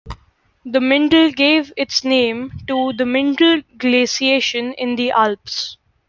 [0.65, 5.77] The Mindel gave its name to the Mindel Glaciation in the Alps.